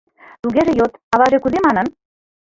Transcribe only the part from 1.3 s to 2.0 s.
кузе манын?